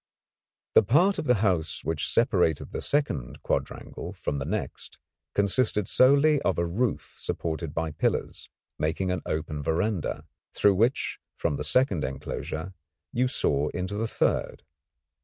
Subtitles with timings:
[0.73, 4.97] The part of the house which separated the second quadrangle from the next
[5.35, 10.25] consisted solely of a roof supported by pillars, making an open verandah,
[10.55, 12.73] through which from the second enclosure
[13.13, 14.63] you saw into the third.